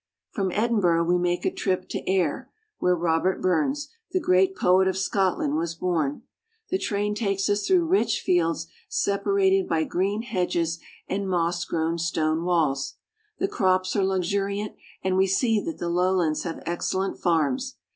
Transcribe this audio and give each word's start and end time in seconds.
From 0.31 0.51
Edinburgh 0.53 1.03
we 1.03 1.19
make 1.19 1.45
a 1.45 1.53
trip 1.53 1.87
to 1.89 2.01
Ayr, 2.11 2.49
where 2.79 2.95
Robert 2.95 3.39
Burns, 3.39 3.89
the 4.09 4.19
great 4.19 4.55
poet 4.55 4.87
of 4.87 4.97
Scotland, 4.97 5.57
was 5.57 5.75
born. 5.75 6.23
The 6.71 6.79
train 6.79 7.13
takes 7.13 7.47
us 7.49 7.67
through 7.67 7.85
rich 7.85 8.19
fields 8.21 8.65
separated 8.89 9.67
by 9.69 9.83
green 9.83 10.23
hedges 10.23 10.79
and 11.07 11.29
moss 11.29 11.65
grown 11.65 11.99
stone 11.99 12.43
walls. 12.45 12.95
*The 13.37 13.47
crops 13.47 13.95
are 13.95 14.03
luxuriant, 14.03 14.73
and 15.03 15.17
we 15.17 15.27
see 15.27 15.61
that 15.63 15.77
the 15.77 15.87
lowlands 15.87 16.41
have 16.45 16.63
excellent 16.65 17.19
farms. 17.19 17.75